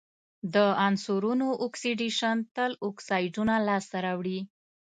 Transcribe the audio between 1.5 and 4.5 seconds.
اکسیدیشن تل اکسایدونه لاسته راوړي.